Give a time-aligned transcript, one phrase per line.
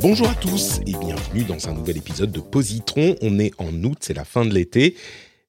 [0.00, 3.16] Bonjour à tous et bienvenue dans un nouvel épisode de Positron.
[3.22, 4.96] On est en août, c'est la fin de l'été,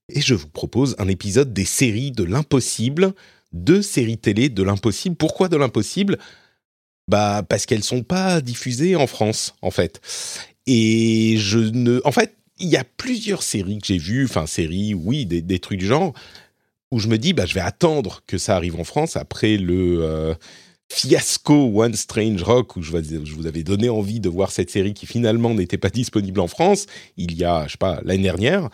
[0.09, 3.13] et je vous propose un épisode des séries de l'impossible,
[3.51, 5.15] deux séries télé de l'impossible.
[5.15, 6.17] Pourquoi de l'impossible?
[7.07, 10.01] Bah parce qu'elles sont pas diffusées en France, en fait.
[10.67, 14.93] Et je ne, en fait, il y a plusieurs séries que j'ai vues, enfin séries,
[14.93, 16.13] oui, des, trucs du genre,
[16.91, 20.03] où je me dis, bah je vais attendre que ça arrive en France après le
[20.03, 20.35] euh,
[20.91, 25.05] fiasco One Strange Rock où je vous avais donné envie de voir cette série qui
[25.05, 26.85] finalement n'était pas disponible en France
[27.17, 28.69] il y a, je sais pas, l'année dernière.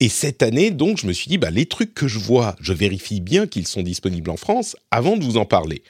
[0.00, 2.72] Et cette année, donc, je me suis dit, bah, les trucs que je vois, je
[2.72, 5.82] vérifie bien qu'ils sont disponibles en France avant de vous en parler.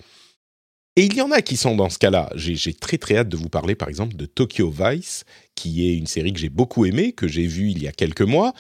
[0.97, 2.31] Et il y en a qui sont dans ce cas-là.
[2.35, 5.25] J'ai très très hâte de vous parler, par exemple, de Tokyo Vice,
[5.55, 8.23] qui est une série que j'ai beaucoup aimée, que j'ai vue il y a quelques
[8.23, 8.53] mois,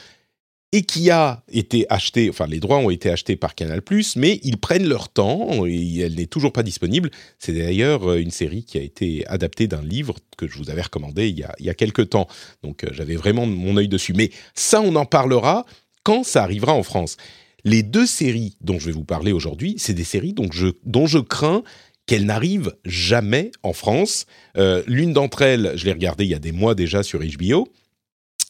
[0.73, 3.83] et qui a été acheté, enfin les droits ont été achetés par Canal+,
[4.17, 7.11] mais ils prennent leur temps, et elle n'est toujours pas disponible.
[7.39, 10.83] C'est d'ailleurs euh, une série qui a été adaptée d'un livre que je vous avais
[10.83, 12.29] recommandé il y a, il y a quelques temps,
[12.63, 14.13] donc euh, j'avais vraiment mon œil dessus.
[14.13, 15.67] Mais ça, on en parlera
[16.05, 17.17] quand ça arrivera en France.
[17.65, 21.07] Les deux séries dont je vais vous parler aujourd'hui, c'est des séries dont je, dont
[21.07, 21.63] je crains
[22.07, 24.27] qu'elles n'arrivent jamais en France.
[24.57, 27.69] Euh, L'une d'entre elles, je l'ai regardée il y a des mois déjà sur HBO,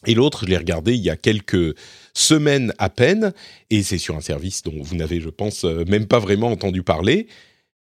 [0.07, 1.75] et l'autre, je l'ai regardé il y a quelques
[2.13, 3.33] semaines à peine,
[3.69, 6.83] et c'est sur un service dont vous n'avez, je pense, euh, même pas vraiment entendu
[6.83, 7.27] parler.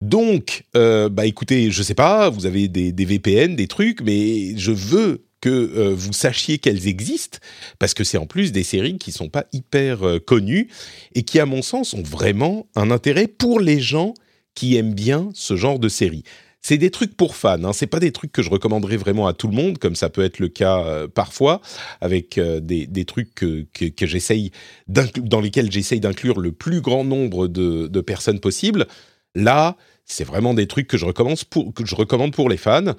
[0.02, 4.71] Donc, euh, bah écoutez, je sais pas, vous avez des, VPN, des trucs, mais je
[4.71, 7.39] veux que euh, vous sachiez qu'elles existent,
[7.77, 10.70] parce que c'est en plus des séries qui sont pas hyper connues
[11.14, 14.14] et qui, à mon sens, ont vraiment un intérêt pour les gens
[14.55, 16.23] qui aiment bien ce genre de séries
[16.67, 17.64] c'est des trucs pour fans.
[17.64, 17.72] Hein.
[17.72, 20.22] C'est pas des trucs que je recommanderais vraiment à tout le monde, comme ça peut
[20.22, 21.61] être le cas euh, parfois
[22.02, 24.52] avec euh, des, des, trucs que, que, j'essaye
[24.89, 28.86] dans lesquels j'essaye d'inclure le plus grand nombre de, de personnes possible.
[29.33, 32.95] Là, c'est vraiment des trucs que je recommande pour, que je recommande pour les fans.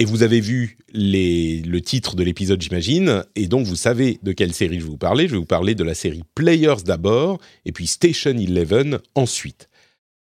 [0.00, 4.52] Et vous avez vu le titre de l'épisode, j'imagine, et donc vous savez de quelle
[4.52, 5.28] série je vais vous parler.
[5.28, 9.68] Je vais vous parler de la série Players d'abord, et puis Station Eleven ensuite.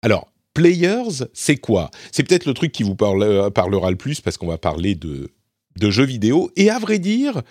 [0.02, 1.90] Alors, Players, c'est quoi?
[2.12, 5.30] C'est peut-être le truc qui vous euh, parlera le plus parce qu'on va parler de,
[5.78, 6.50] de, jeux vidéo.
[6.56, 7.42] Et à vrai dire,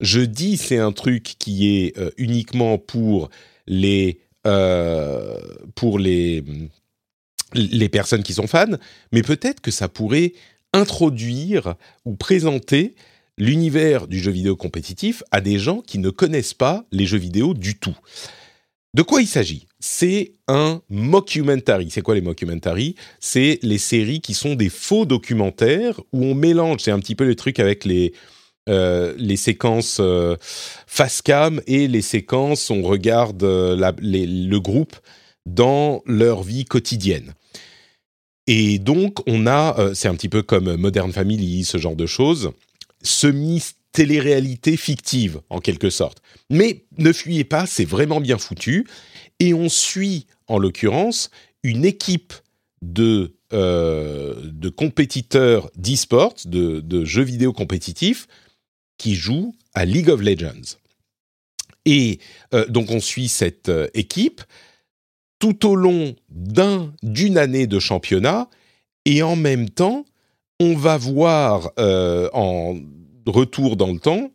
[0.00, 3.30] je dis c'est un truc qui est euh, uniquement pour
[3.66, 5.40] les euh,
[5.74, 6.44] pour les
[7.54, 8.76] les personnes qui sont fans,
[9.12, 10.32] mais peut-être que ça pourrait
[10.72, 12.94] introduire ou présenter
[13.38, 17.54] l'univers du jeu vidéo compétitif à des gens qui ne connaissent pas les jeux vidéo
[17.54, 17.96] du tout.
[18.94, 19.66] De quoi il s'agit?
[19.80, 21.88] C'est un mockumentary.
[21.90, 22.94] C'est quoi les mockumentary?
[23.18, 27.24] C'est les séries qui sont des faux documentaires où on mélange, c'est un petit peu
[27.24, 28.12] le truc avec les,
[28.68, 30.36] euh, les séquences euh,
[30.86, 34.96] face cam et les séquences on regarde euh, le groupe
[35.44, 37.34] dans leur vie quotidienne.
[38.46, 42.06] Et donc on a, euh, c'est un petit peu comme Modern Family, ce genre de
[42.06, 42.52] choses,
[43.02, 43.60] semi
[43.94, 46.18] télé-réalité fictive en quelque sorte.
[46.50, 48.86] Mais ne fuyez pas, c'est vraiment bien foutu.
[49.38, 51.30] Et on suit, en l'occurrence,
[51.62, 52.34] une équipe
[52.82, 58.26] de, euh, de compétiteurs d'e-sport, de, de, jeux vidéo compétitifs,
[58.98, 60.76] qui jouent à League of Legends.
[61.86, 62.18] Et
[62.52, 64.42] euh, donc on suit cette euh, équipe
[65.38, 68.48] tout au long d'un d'une année de championnat,
[69.04, 70.04] et en même temps,
[70.58, 72.76] on va voir en
[73.26, 74.30] retour dans le temps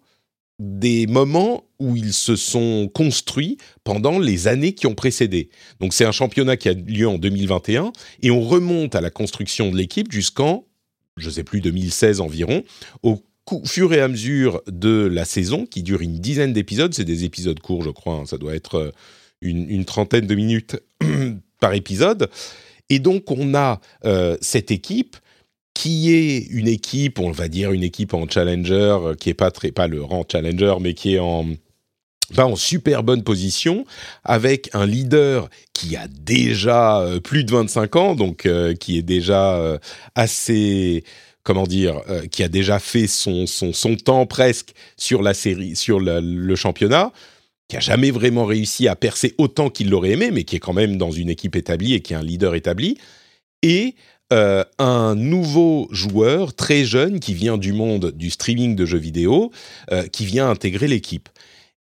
[0.59, 5.49] des moments où ils se sont construits pendant les années qui ont précédé.
[5.79, 9.71] Donc c'est un championnat qui a lieu en 2021 et on remonte à la construction
[9.71, 10.65] de l'équipe jusqu'en,
[11.15, 12.63] je ne sais plus, 2016 environ,
[13.03, 13.23] au
[13.65, 16.93] fur et à mesure de la saison qui dure une dizaine d'épisodes.
[16.93, 18.25] C'est des épisodes courts, je crois, hein.
[18.25, 18.91] ça doit être euh,
[19.41, 20.77] une, trentaine de minutes
[21.59, 22.29] par épisode.
[22.89, 25.15] Et donc on a euh, cette équipe
[25.73, 29.51] qui est une équipe, on va dire une équipe en challenger, euh, qui est pas
[29.51, 31.45] très, pas le rang challenger, mais qui est en,
[32.35, 33.85] pas en super bonne position,
[34.23, 39.03] avec un leader qui a déjà euh, plus de 25 ans, donc euh, qui est
[39.03, 39.79] déjà
[40.15, 41.03] assez,
[41.43, 42.01] comment dire,
[42.31, 47.11] qui a déjà fait son, son, son temps presque sur la série, sur le championnat.
[47.69, 50.73] qui a jamais vraiment réussi à percer autant qu'il l'aurait aimé, mais qui est quand
[50.73, 52.97] même dans une équipe établie et qui est un leader établi,
[53.61, 53.95] et
[54.31, 59.51] euh, un nouveau joueur très jeune qui vient du monde du streaming de jeux vidéo,
[59.91, 61.29] euh, qui vient intégrer l'équipe.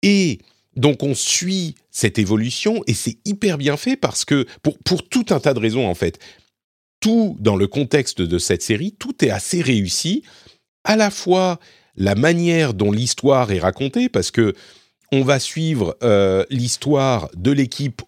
[0.02, 0.38] Et
[0.76, 5.26] donc on suit cette évolution et c'est hyper bien fait parce que pour, pour tout
[5.30, 6.18] un tas de raisons en fait,
[7.00, 10.22] tout dans le contexte de cette série, tout est assez réussi.
[10.84, 11.58] À la fois
[11.96, 14.54] la manière dont l'histoire est racontée, parce que
[15.12, 18.02] on va suivre euh, l'histoire de l'équipe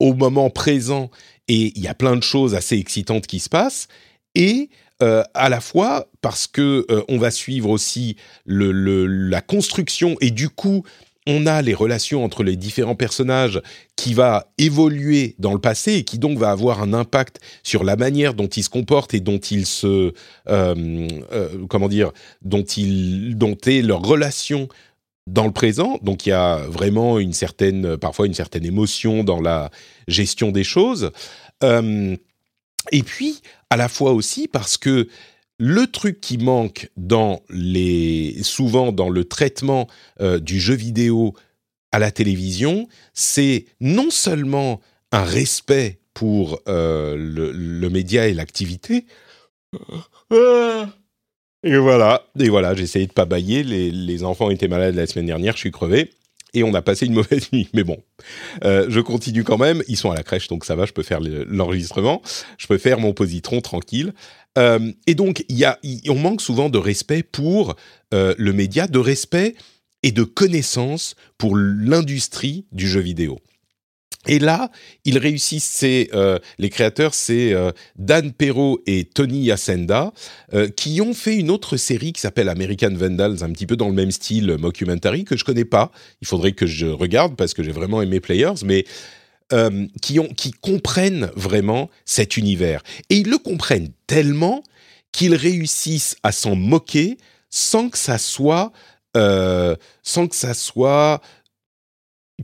[0.00, 1.10] au moment présent
[1.48, 3.88] et il y a plein de choses assez excitantes qui se passent
[4.34, 4.68] et
[5.02, 8.16] euh, à la fois parce que euh, on va suivre aussi
[8.46, 10.84] la construction et du coup
[11.28, 13.60] on a les relations entre les différents personnages
[13.96, 17.96] qui va évoluer dans le passé et qui donc va avoir un impact sur la
[17.96, 20.12] manière dont ils se comportent et dont ils se
[20.46, 22.12] comment dire
[22.42, 24.68] dont ils dont est leur relation
[25.26, 29.40] dans le présent, donc il y a vraiment une certaine, parfois une certaine émotion dans
[29.40, 29.70] la
[30.06, 31.10] gestion des choses.
[31.64, 32.16] Euh,
[32.92, 33.40] et puis,
[33.70, 35.08] à la fois aussi parce que
[35.58, 39.88] le truc qui manque dans les, souvent dans le traitement
[40.20, 41.34] euh, du jeu vidéo
[41.90, 44.80] à la télévision, c'est non seulement
[45.12, 49.06] un respect pour euh, le, le, média et l'activité,
[51.62, 53.62] et voilà, et voilà, j'ai essayé de pas bailler.
[53.62, 56.10] Les, enfants étaient malades la semaine dernière, je suis crevé.
[56.54, 57.68] Et on a passé une mauvaise nuit.
[57.74, 57.98] Mais bon,
[58.64, 59.82] euh, je continue quand même.
[59.88, 62.22] Ils sont à la crèche, donc ça va, je peux faire l'enregistrement.
[62.58, 64.12] Je peux faire mon positron tranquille.
[64.58, 67.76] Euh, et donc, y a, on manque souvent de respect pour
[68.14, 69.54] euh, le média, de respect
[70.02, 73.38] et de connaissance pour l'industrie du jeu vidéo.
[74.26, 74.70] Et là,
[75.04, 80.12] ils réussissent, c'est euh, les créateurs, c'est euh, Dan Perrault et Tony Yacenda,
[80.52, 83.88] euh, qui ont fait une autre série qui s'appelle American Vandals, un petit peu dans
[83.88, 85.92] le même style mockumentary que je connais pas.
[86.20, 88.84] Il faudrait que je regarde parce que j'ai vraiment aimé Players, mais
[90.02, 92.82] qui qui comprennent vraiment cet univers.
[93.10, 94.64] Et ils le comprennent tellement
[95.12, 97.16] qu'ils réussissent à s'en moquer
[97.48, 98.72] sans que ça soit,
[99.14, 101.20] sans que ça soit,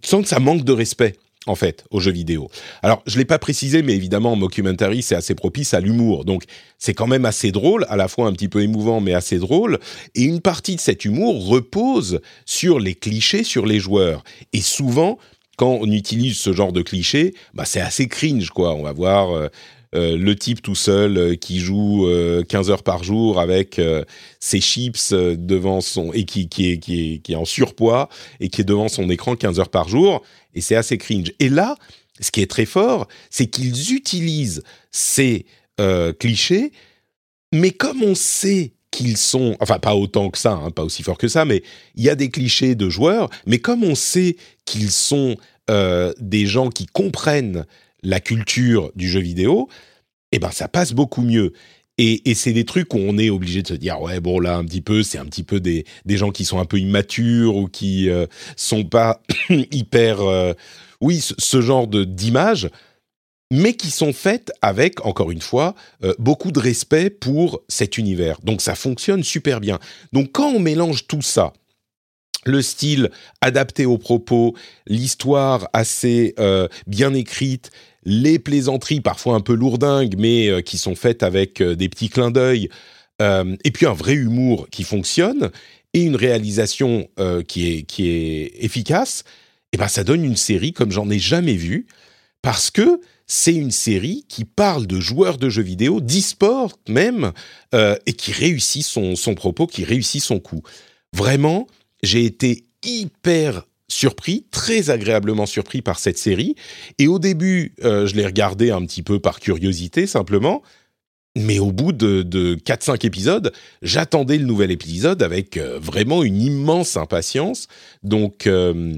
[0.05, 1.17] sans que ça manque de respect
[1.47, 2.51] en fait, aux jeux vidéo.
[2.83, 6.25] Alors, je l'ai pas précisé, mais évidemment, Mockumentary, c'est assez propice à l'humour.
[6.25, 6.45] Donc,
[6.79, 9.79] c'est quand même assez drôle, à la fois un petit peu émouvant, mais assez drôle.
[10.15, 14.23] Et une partie de cet humour repose sur les clichés sur les joueurs.
[14.53, 15.19] Et souvent,
[15.57, 18.75] quand on utilise ce genre de clichés, bah, c'est assez cringe, quoi.
[18.75, 19.31] On va voir...
[19.31, 19.49] Euh,
[19.95, 22.09] euh, le type tout seul euh, qui joue
[22.49, 23.79] 15 heures par jour avec
[24.41, 28.09] ses chips devant son et qui, qui, est, qui, est, qui est en surpoids
[28.41, 30.23] et qui est devant son écran 15 heures par jour
[30.55, 31.33] et c'est assez cringe.
[31.39, 31.77] Et là,
[32.21, 35.47] ce qui est très fort, c'est qu'ils utilisent ces
[35.81, 36.73] euh, clichés,
[37.53, 41.19] mais comme on sait qu'ils sont, enfin pas autant que ça, hein, pas aussi fort
[41.19, 41.63] que ça, mais
[41.95, 45.37] il y a des clichés de joueurs, mais comme on sait qu'ils sont
[45.71, 47.65] euh, des gens qui comprennent
[48.03, 49.69] la culture du jeu vidéo,
[50.33, 51.53] eh ben ça passe beaucoup mieux.
[51.99, 54.65] Et, c'est des trucs où on est obligé de se dire ouais bon là un
[54.65, 57.69] petit peu c'est un petit peu des, des gens qui sont un peu immatures ou
[57.69, 60.55] qui euh, sont pas hyper euh,
[61.03, 62.71] oui ce, genre de d'images
[63.53, 68.41] mais qui sont faites avec encore une fois euh, beaucoup de respect pour cet univers.
[68.43, 69.79] Donc ça fonctionne super bien.
[70.15, 71.53] Donc quand on mélange tout ça
[72.47, 73.11] le style
[73.43, 74.57] adapté aux propos,
[74.89, 76.35] l'histoire assez
[76.89, 77.71] bien écrite,
[78.05, 82.09] les plaisanteries parfois un peu lourdingues, mais euh, qui sont faites avec euh, des petits
[82.09, 82.69] clins d'œil,
[83.21, 85.51] euh, et puis un vrai humour qui fonctionne,
[85.95, 87.07] et une réalisation
[87.47, 89.25] qui, est, qui est efficace,
[89.75, 91.87] et ben ça donne une série comme j'en ai jamais vu,
[92.41, 97.33] parce que c'est une série qui parle de joueurs de jeux vidéo, d'e-sport même,
[97.75, 100.63] et qui réussit son, son propos, qui réussit son coup.
[101.13, 101.67] Vraiment,
[102.03, 106.57] j'ai été hyper surpris, très agréablement surpris par cette série.
[106.99, 110.63] Et au début, euh, je l'ai regardé un petit peu par curiosité simplement.
[111.37, 116.41] Mais au bout de, de 4-5 épisodes, j'attendais le nouvel épisode avec euh, vraiment une
[116.43, 117.69] immense impatience.
[118.03, 118.95] Donc, euh,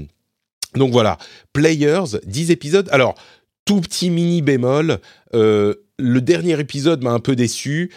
[0.75, 1.17] donc voilà,
[1.53, 2.89] Players, 10 épisodes.
[2.91, 3.15] Alors,
[3.63, 4.99] tout petit mini bémol,
[5.33, 7.89] le dernier épisode m'a un peu déçu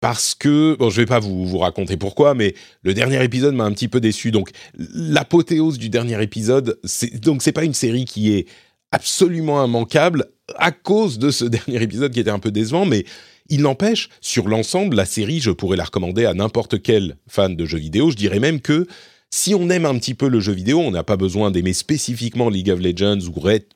[0.00, 3.72] parce que bon, je vais pas vous, raconter pourquoi, mais le dernier épisode m'a un
[3.72, 4.30] petit peu déçu.
[4.30, 8.46] Donc l'apothéose du dernier épisode, c'est donc c'est pas une série qui est
[8.92, 10.26] absolument immanquable
[10.56, 13.04] à cause de ce dernier épisode qui était un peu décevant, mais
[13.50, 17.64] il n'empêche, sur l'ensemble, la série, je pourrais la recommander à n'importe quel fan de
[17.64, 18.10] jeux vidéo.
[18.10, 18.86] Je dirais même que
[19.30, 22.48] si on aime un petit peu le jeu vidéo, on n'a pas besoin d'aimer spécifiquement
[22.48, 23.18] League of Legends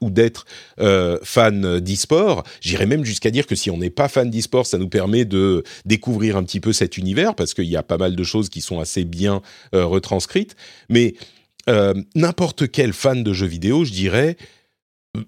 [0.00, 0.46] ou, d'être
[0.80, 2.44] euh, fan d'e-sport.
[2.60, 5.62] J'irais même jusqu'à dire que si on n'est pas fan d'e-sport, ça nous permet de
[5.84, 8.62] découvrir un petit peu cet univers parce qu'il y a pas mal de choses qui
[8.62, 9.42] sont assez bien
[9.74, 10.56] euh, retranscrites.
[10.88, 11.14] Mais
[12.16, 14.36] n'importe quel fan de jeux vidéo, je dirais,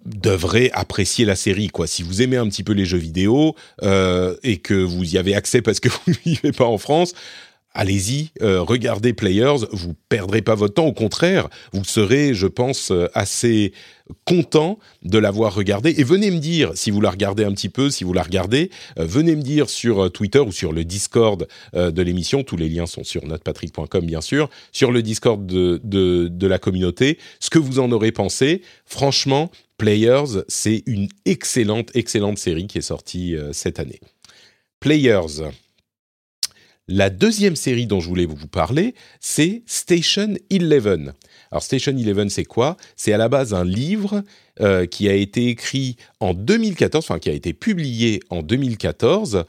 [0.04, 1.87] devrait apprécier la série quoi.
[1.87, 5.62] Si vous aimez un petit peu les jeux vidéo et que vous y avez accès
[5.62, 7.14] parce que vous ne vivez pas en France,
[7.75, 12.90] allez-y, euh, regardez Players, vous perdrez pas votre temps, au contraire, vous serez, je pense,
[12.93, 13.73] euh, assez
[14.25, 15.95] content de l'avoir regardé.
[15.99, 18.71] Et venez me dire, si vous la regardez un petit peu, si vous la regardez,
[18.99, 22.87] euh, venez me dire sur Twitter ou sur le Discord de l'émission, tous les liens
[22.87, 27.59] sont sur notrepatrick.com bien sûr, sur le Discord de, de, de la communauté, ce que
[27.59, 28.62] vous en aurez pensé.
[28.85, 34.00] Franchement, Players, c'est une excellente, excellente série qui est sortie cette année.
[34.81, 35.50] Players.
[36.87, 41.14] La deuxième série dont je voulais vous parler, c'est Station Eleven.
[41.50, 42.76] Alors Station Eleven, c'est quoi?
[42.95, 44.23] C'est à la base un livre
[44.61, 49.45] euh, qui a été écrit en 2014, enfin qui a été publié en 2014.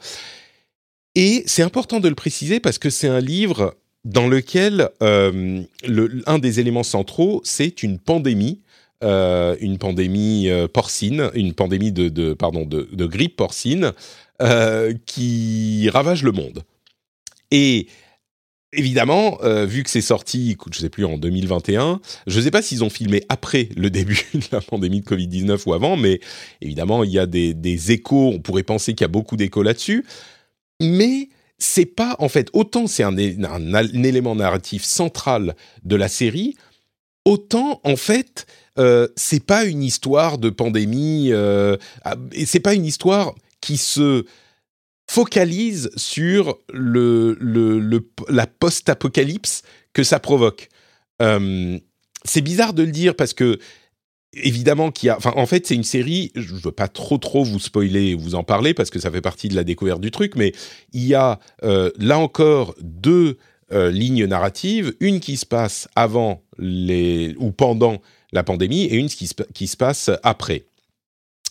[1.14, 3.76] Et c'est important de le préciser parce que c'est un livre
[4.06, 5.62] dans lequel euh,
[6.26, 8.60] un des éléments centraux, c'est une pandémie
[9.04, 13.92] euh, une pandémie porcine, une pandémie de, pardon de, grippe porcine
[15.04, 16.64] qui ravage le monde.
[17.50, 17.88] Et
[18.72, 22.50] évidemment, euh, vu que c'est sorti, je ne sais plus, en 2021, je ne sais
[22.50, 26.20] pas s'ils ont filmé après le début de la pandémie de Covid-19 ou avant, mais
[26.60, 30.04] évidemment, il y a des, échos, on pourrait penser qu'il y a beaucoup d'échos là-dessus,
[30.80, 36.54] mais c'est pas, en fait, autant c'est un, élément narratif central de la série,
[37.24, 38.46] autant, en fait,
[38.78, 41.76] euh, c'est pas une histoire de pandémie, euh,
[42.32, 44.26] et c'est pas une histoire qui se
[45.06, 47.38] focalise sur le,
[48.28, 50.68] la post-apocalypse que ça provoque.
[51.22, 51.78] Euh,
[52.24, 53.58] c'est bizarre de le dire parce que
[54.34, 57.60] évidemment qu'il y a, en fait c'est une série, je veux pas trop trop vous
[57.60, 60.52] spoiler, vous en parler parce que ça fait partie de la découverte du truc, mais
[60.92, 63.38] il y a euh, là encore deux
[63.72, 69.08] euh, lignes narratives, une qui se passe avant les ou pendant la pandémie et une
[69.08, 70.66] qui qui se passe après.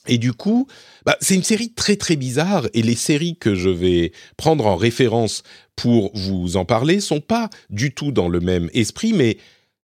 [0.07, 0.67] Et du coup,
[1.05, 4.75] bah, c'est une série très très bizarre et les séries que je vais prendre en
[4.75, 5.43] référence
[5.75, 9.37] pour vous en parler sont pas du tout dans le même esprit, mais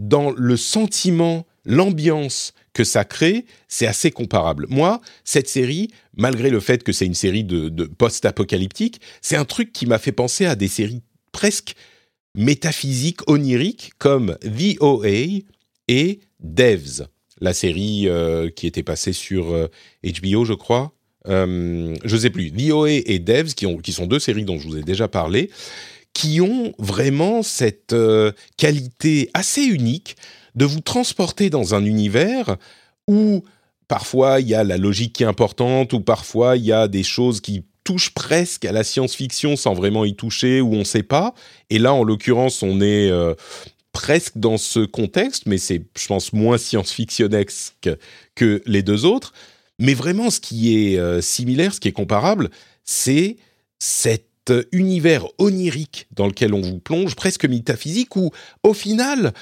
[0.00, 4.66] dans le sentiment, l'ambiance que ça crée, c'est assez comparable.
[4.68, 9.46] Moi, cette série, malgré le fait que c'est une série de, de post-apocalyptique, c'est un
[9.46, 11.74] truc qui m'a fait penser à des séries presque
[12.34, 15.42] métaphysiques, oniriques, comme The OA
[15.88, 17.06] et Devs
[17.40, 20.92] la série euh, qui était passée sur HBO, euh, je crois.
[21.28, 22.52] Euh, je sais plus.
[22.54, 25.50] VOA et Devs, qui, ont, qui sont deux séries dont je vous ai déjà parlé,
[26.12, 27.94] qui ont vraiment cette
[28.56, 30.16] qualité assez unique
[30.54, 32.56] de vous transporter dans un univers
[33.06, 33.44] où
[33.88, 37.02] parfois il y a la logique qui est importante, ou parfois il y a des
[37.02, 41.02] choses qui touchent presque à la science-fiction sans vraiment y toucher, ou on ne sait
[41.02, 41.34] pas.
[41.70, 43.10] Et là, en l'occurrence, on est
[43.96, 47.88] presque dans ce contexte, mais c'est, je pense, moins science-fictionnesque
[48.34, 49.32] que les deux autres.
[49.78, 52.50] Mais vraiment, ce qui est euh, similaire, ce qui est comparable,
[52.84, 53.38] c'est
[53.78, 59.32] cet univers onirique dans lequel on vous plonge, presque métaphysique, où, au final,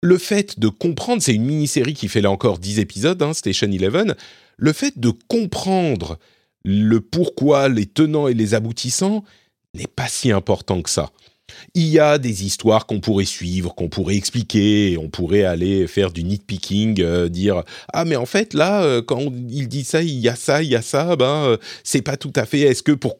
[0.00, 3.70] le fait de comprendre, c'est une mini-série qui fait là encore 10 épisodes, hein, Station
[3.70, 4.16] Eleven,
[4.56, 6.18] le fait de comprendre
[6.64, 9.22] le pourquoi, les tenants et les aboutissants
[9.74, 11.12] n'est pas si important que ça.
[11.74, 16.10] Il y a des histoires qu'on pourrait suivre, qu'on pourrait expliquer, on pourrait aller faire
[16.10, 20.18] du nitpicking, euh, dire ah mais en fait là euh, quand il dit ça, il
[20.18, 22.60] y a ça, il y a ça, ben euh, c'est pas tout à fait.
[22.60, 23.16] Est-ce que pour,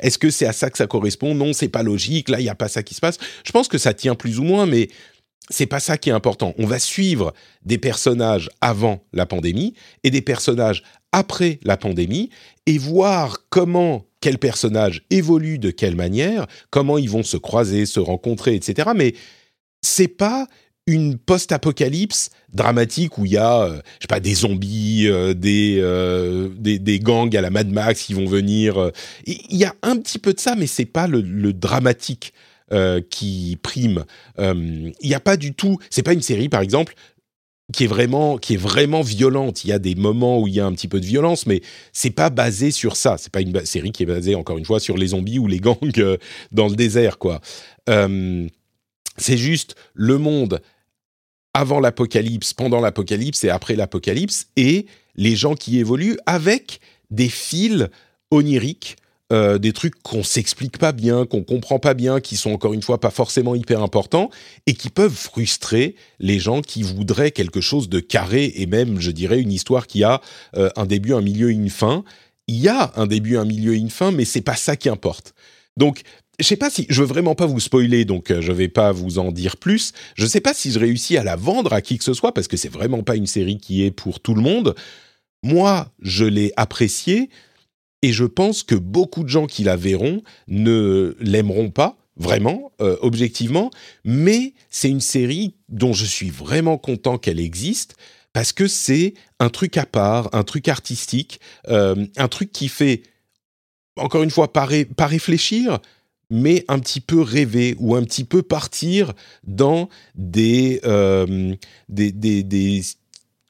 [0.00, 1.34] est-ce que c'est à ça que ça correspond?
[1.34, 2.28] Non, c'est pas logique.
[2.28, 3.18] Là, il y a pas ça qui se passe.
[3.44, 4.88] Je pense que ça tient plus ou moins, mais
[5.50, 6.54] c'est pas ça qui est important.
[6.58, 7.32] On va suivre
[7.64, 12.30] des personnages avant la pandémie et des personnages après la pandémie
[12.66, 18.00] et voir comment quel personnage évolue de quelle manière, comment ils vont se croiser, se
[18.00, 18.90] rencontrer, etc.
[18.94, 19.14] Mais
[19.82, 20.46] c'est pas
[20.88, 26.48] une post-apocalypse dramatique où il y a, euh, je sais pas, des zombies, euh, euh,
[26.56, 28.90] des, des, gangs à la Mad Max qui vont venir.
[29.26, 32.32] Il y a un petit peu de ça, mais c'est pas le, le dramatique
[33.08, 34.04] qui prime.
[34.38, 35.78] Il n'y a pas du tout.
[35.88, 36.94] C'est pas une série, par exemple
[37.72, 39.64] qui est vraiment qui est vraiment violente.
[39.64, 41.60] Il y a des moments où il y a un petit peu de violence, mais
[41.92, 43.16] c'est pas basé sur ça.
[43.18, 45.60] C'est pas une série qui est basée encore une fois sur les zombies ou les
[45.60, 46.16] gangs euh,
[46.52, 47.40] dans le désert, quoi.
[47.88, 48.46] Euh,
[49.16, 50.60] c'est juste le monde
[51.54, 57.88] avant l'apocalypse, pendant l'apocalypse et après l'apocalypse, et les gens qui évoluent avec des fils
[58.30, 58.96] oniriques
[59.30, 62.80] euh, des trucs qu'on s'explique pas bien, qu'on comprend pas bien, qui sont encore une
[62.80, 64.30] fois pas forcément hyper importants
[64.66, 69.10] et qui peuvent frustrer les gens qui voudraient quelque chose de carré et même, je
[69.10, 70.22] dirais, une histoire qui a
[70.56, 72.04] euh, un début, un milieu et une fin.
[72.46, 74.88] Il y a un début, un milieu et une fin, mais c'est pas ça qui
[74.88, 75.34] importe.
[75.76, 76.00] Donc,
[76.40, 78.92] je sais pas si je veux vraiment pas vous spoiler, donc euh, je vais pas
[78.92, 79.92] vous en dire plus.
[80.14, 82.48] Je sais pas si je réussis à la vendre à qui que ce soit parce
[82.48, 84.74] que c'est vraiment pas une série qui est pour tout le monde.
[85.42, 87.28] Moi, je l'ai appréciée
[88.02, 92.96] et je pense que beaucoup de gens qui la verront ne l'aimeront pas vraiment, euh,
[93.00, 93.70] objectivement,
[94.04, 97.94] mais c'est une série dont je suis vraiment content qu'elle existe
[98.32, 103.02] parce que c'est un truc à part, un truc artistique, euh, un truc qui fait,
[103.96, 105.78] encore une fois, pas, réfléchir,
[106.30, 109.12] mais un petit peu rêver ou un petit peu partir
[109.44, 111.54] dans des, euh,
[111.88, 112.82] des, des,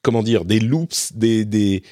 [0.02, 1.82] comment dire, des loops, des, des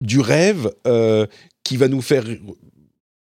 [0.00, 1.26] du rêve euh,
[1.64, 2.24] qui va nous faire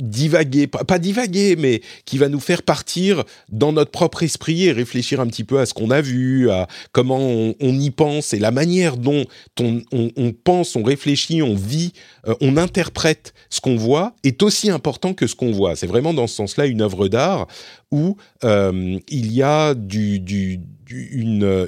[0.01, 5.19] divaguer, pas, divaguer, mais qui va nous faire partir dans notre propre esprit et réfléchir
[5.19, 8.51] un petit peu à ce qu'on a vu, à comment on, y pense et la
[8.51, 9.25] manière dont
[9.59, 11.93] on, pense, on réfléchit, on vit,
[12.27, 15.75] euh, on interprète ce qu'on voit est aussi important que ce qu'on voit.
[15.75, 17.47] C'est vraiment dans ce sens-là une œuvre d'art
[17.91, 20.59] où euh, il y a du, du,
[20.89, 21.67] une,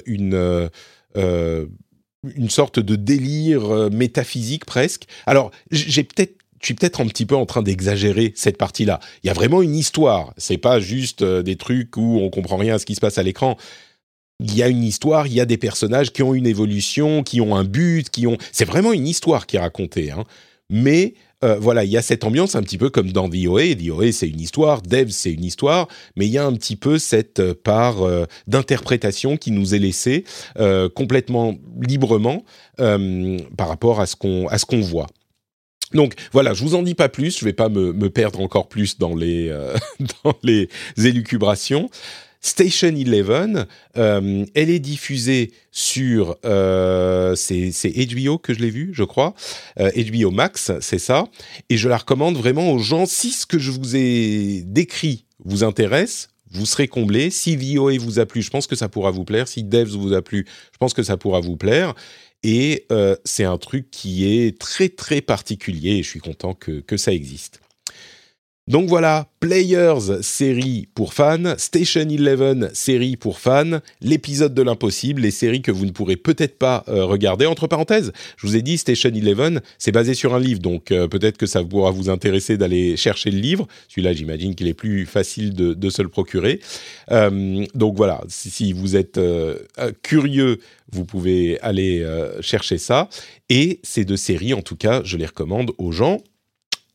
[2.36, 5.04] une sorte de délire métaphysique presque.
[5.26, 8.98] Alors, j'ai peut-être je suis peut-être un petit peu en train d'exagérer cette partie-là.
[9.22, 10.32] Il y a vraiment une histoire.
[10.38, 13.18] C'est pas juste euh, des trucs où on comprend rien à ce qui se passe
[13.18, 13.58] à l'écran.
[14.40, 17.42] Il y a une histoire, il y a des personnages qui ont une évolution, qui
[17.42, 18.38] ont un but, qui ont.
[18.50, 20.10] C'est vraiment une histoire qui est racontée.
[20.10, 20.24] Hein.
[20.70, 21.12] Mais
[21.44, 23.74] euh, voilà, il y a cette ambiance un petit peu comme dans VOA.
[23.78, 26.98] VOA, c'est une histoire, Dev, c'est une histoire, mais il y a un petit peu
[26.98, 27.96] cette euh, part
[28.46, 30.24] d'interprétation qui nous est laissée
[30.94, 32.44] complètement librement
[32.76, 35.06] par rapport à ce qu'on voit.
[35.94, 38.98] Donc voilà, je vous en dis pas plus, je vais pas me, perdre encore plus
[38.98, 39.74] dans les, euh,
[40.24, 41.88] dans les élucubrations.
[42.44, 49.02] Station Eleven, euh, elle est diffusée sur euh, c'est HBO que je l'ai vu, je
[49.02, 49.34] crois,
[49.78, 51.24] HBO Max, c'est ça,
[51.70, 53.06] et je la recommande vraiment aux gens.
[53.06, 57.30] Si ce que je vous ai décrit vous intéresse, vous serez comblé.
[57.30, 59.48] Si VOA vous a plu, je pense que ça pourra vous plaire.
[59.48, 61.94] Si Devs vous a plu, je pense que ça pourra vous plaire.
[62.42, 66.80] Et euh, c'est un truc qui est très très particulier et je suis content que,
[66.80, 67.60] que ça existe.
[68.66, 75.30] Donc voilà, Players série pour fans, Station Eleven série pour fans, l'épisode de l'impossible, les
[75.30, 77.44] séries que vous ne pourrez peut-être pas euh, regarder.
[77.44, 81.08] Entre parenthèses, je vous ai dit Station Eleven, c'est basé sur un livre, donc euh,
[81.08, 83.68] peut-être que ça pourra vous intéresser d'aller chercher le livre.
[83.88, 86.60] Celui-là, j'imagine qu'il est plus facile de, se le procurer.
[87.10, 89.20] Euh, donc voilà, si, si vous êtes
[90.02, 90.58] curieux,
[90.90, 92.02] vous pouvez aller
[92.40, 93.10] chercher ça.
[93.50, 96.16] Et ces deux séries, en tout cas, je les recommande aux gens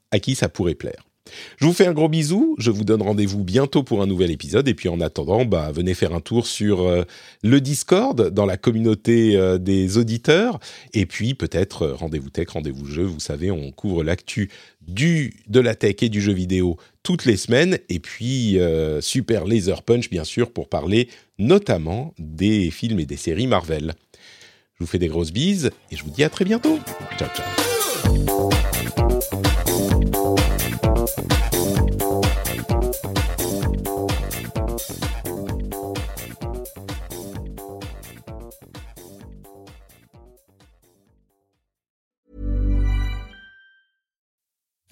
[0.10, 1.09] à qui ça pourrait plaire.
[1.58, 4.68] Je vous fais un gros bisou, je vous donne rendez-vous bientôt pour un nouvel épisode,
[4.68, 7.04] et puis en attendant, bah, venez faire un tour sur euh,
[7.44, 10.60] le Discord, dans la communauté euh, des auditeurs,
[10.94, 14.50] et puis peut-être euh, rendez-vous tech, rendez-vous jeu, vous savez, on couvre l'actu
[14.88, 18.58] de la tech et du jeu vidéo toutes les semaines, et puis
[19.02, 23.94] super laser punch bien sûr pour parler notamment des films et des séries Marvel.
[24.80, 26.80] Je vous fais des grosses bises, et je vous dis à très bientôt.
[27.18, 28.50] Ciao ciao.